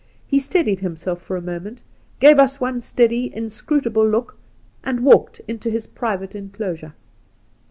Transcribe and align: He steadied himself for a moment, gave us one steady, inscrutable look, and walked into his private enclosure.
He 0.25 0.39
steadied 0.39 0.79
himself 0.79 1.21
for 1.21 1.37
a 1.37 1.43
moment, 1.43 1.83
gave 2.19 2.39
us 2.39 2.59
one 2.59 2.81
steady, 2.81 3.31
inscrutable 3.35 4.09
look, 4.09 4.35
and 4.83 5.01
walked 5.01 5.41
into 5.47 5.69
his 5.69 5.85
private 5.85 6.33
enclosure. 6.33 6.95